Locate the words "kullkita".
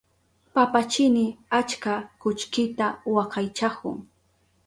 2.21-2.85